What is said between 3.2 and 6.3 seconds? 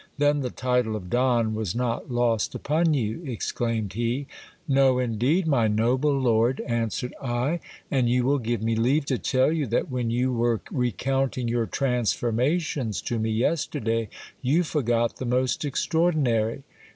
exclaimed he. No, indeed, my noble